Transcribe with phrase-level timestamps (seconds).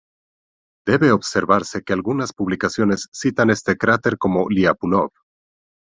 [0.83, 5.11] Debe observarse que algunas publicaciones citan este cráter como "Liapunov".